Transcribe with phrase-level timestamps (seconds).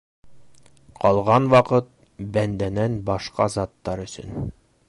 [1.03, 1.93] Ҡалған ваҡыт-
[2.39, 4.53] бәндәнән башҡа заттар өсөн...